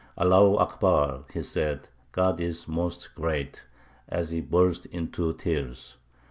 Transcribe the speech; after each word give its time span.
"Allahu 0.17 0.57
Akbar," 0.57 1.25
he 1.31 1.43
said, 1.43 1.87
"God 2.11 2.39
is 2.39 2.67
most 2.67 3.13
great," 3.13 3.65
as 4.09 4.31
he 4.31 4.41
burst 4.41 4.87
into 4.87 5.31
tears. 5.33 5.97